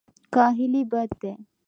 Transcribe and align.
کاهلي 0.33 0.81
بد 0.91 1.11
دی. 1.21 1.31